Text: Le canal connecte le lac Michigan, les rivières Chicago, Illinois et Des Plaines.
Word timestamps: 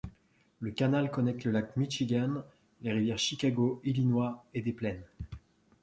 Le 0.61 0.71
canal 0.71 1.11
connecte 1.11 1.43
le 1.45 1.51
lac 1.51 1.77
Michigan, 1.77 2.43
les 2.81 2.91
rivières 2.91 3.19
Chicago, 3.19 3.79
Illinois 3.83 4.43
et 4.55 4.63
Des 4.63 4.73
Plaines. 4.73 5.05